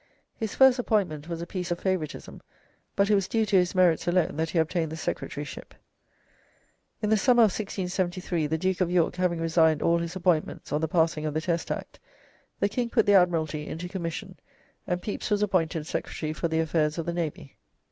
His 0.35 0.55
first 0.55 0.79
appointment 0.79 1.29
was 1.29 1.43
a 1.43 1.45
piece 1.45 1.69
of 1.69 1.77
favouritism, 1.79 2.41
but 2.95 3.11
it 3.11 3.13
was 3.13 3.27
due 3.27 3.45
to 3.45 3.55
his 3.55 3.75
merits 3.75 4.07
alone 4.07 4.35
that 4.37 4.49
he 4.49 4.57
obtained 4.57 4.91
the 4.91 4.95
secretaryship. 4.97 5.75
In 7.03 7.11
the 7.11 7.17
summer 7.17 7.43
of 7.43 7.51
1673, 7.51 8.47
the 8.47 8.57
Duke 8.57 8.81
of 8.81 8.89
York 8.89 9.17
having 9.17 9.39
resigned 9.39 9.83
all 9.83 9.99
his 9.99 10.15
appointments 10.15 10.73
on 10.73 10.81
the 10.81 10.87
passing 10.87 11.27
of 11.27 11.35
the 11.35 11.41
Test 11.41 11.69
Act, 11.69 11.99
the 12.59 12.67
King 12.67 12.89
put 12.89 13.05
the 13.05 13.13
Admiralty 13.13 13.67
into 13.67 13.87
commission, 13.87 14.37
and 14.87 15.03
Pepys 15.03 15.29
was 15.29 15.43
appointed 15.43 15.85
Secretary 15.85 16.33
for 16.33 16.47
the 16.47 16.61
Affairs 16.61 16.97
of 16.97 17.05
the 17.05 17.13
Navy. 17.13 17.57